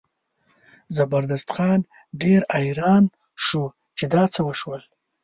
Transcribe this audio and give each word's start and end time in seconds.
زبردست 0.95 1.49
خان 1.55 1.79
ډېر 2.21 2.41
اریان 2.59 3.03
شو 3.45 3.63
چې 3.97 4.05
دا 4.13 4.23
څه 4.33 4.39
وشول. 4.47 4.81